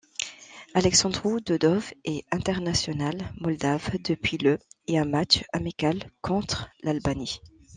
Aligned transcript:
Alexandru 0.73 1.41
Dedov 1.41 1.93
est 2.05 2.25
international 2.31 3.19
moldave 3.39 3.91
depuis 4.03 4.39
le 4.39 4.57
et 4.87 4.97
un 4.97 5.05
match 5.05 5.43
amical 5.53 5.99
contre 6.23 6.71
l'Albanie. 6.81 7.39